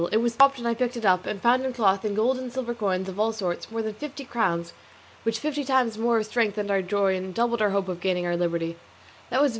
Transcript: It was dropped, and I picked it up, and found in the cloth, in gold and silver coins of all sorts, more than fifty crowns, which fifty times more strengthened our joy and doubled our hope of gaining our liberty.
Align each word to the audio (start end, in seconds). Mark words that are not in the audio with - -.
It 0.11 0.17
was 0.17 0.35
dropped, 0.35 0.57
and 0.57 0.67
I 0.67 0.73
picked 0.73 0.97
it 0.97 1.05
up, 1.05 1.27
and 1.27 1.39
found 1.39 1.61
in 1.63 1.69
the 1.69 1.75
cloth, 1.75 2.03
in 2.03 2.15
gold 2.15 2.39
and 2.39 2.51
silver 2.51 2.73
coins 2.73 3.07
of 3.07 3.19
all 3.19 3.31
sorts, 3.31 3.69
more 3.69 3.83
than 3.83 3.93
fifty 3.93 4.25
crowns, 4.25 4.73
which 5.21 5.37
fifty 5.37 5.63
times 5.63 5.95
more 5.95 6.23
strengthened 6.23 6.71
our 6.71 6.81
joy 6.81 7.15
and 7.15 7.35
doubled 7.35 7.61
our 7.61 7.69
hope 7.69 7.87
of 7.87 8.01
gaining 8.01 8.25
our 8.25 8.35
liberty. 8.35 8.77